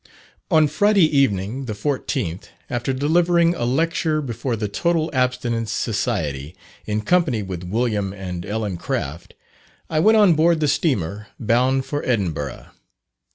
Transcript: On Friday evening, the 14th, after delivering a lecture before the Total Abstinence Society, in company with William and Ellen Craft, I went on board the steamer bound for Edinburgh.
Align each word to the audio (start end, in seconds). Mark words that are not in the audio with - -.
On 0.49 0.67
Friday 0.67 1.05
evening, 1.15 1.65
the 1.65 1.73
14th, 1.73 2.45
after 2.71 2.91
delivering 2.91 3.53
a 3.53 3.65
lecture 3.65 4.19
before 4.19 4.55
the 4.55 4.67
Total 4.67 5.11
Abstinence 5.13 5.71
Society, 5.71 6.55
in 6.87 7.01
company 7.01 7.43
with 7.43 7.63
William 7.63 8.11
and 8.11 8.43
Ellen 8.43 8.77
Craft, 8.77 9.35
I 9.91 9.99
went 9.99 10.17
on 10.17 10.33
board 10.33 10.59
the 10.59 10.67
steamer 10.67 11.27
bound 11.39 11.85
for 11.85 12.03
Edinburgh. 12.03 12.69